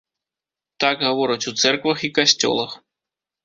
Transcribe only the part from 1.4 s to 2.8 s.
у цэрквах і касцёлах.